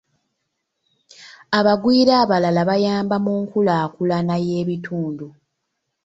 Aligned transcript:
Abagwira 1.59 2.13
abalala 2.23 2.61
bayamba 2.69 3.15
mu 3.25 3.33
nkulaakulana 3.43 4.35
y'ebitundu. 4.45 5.27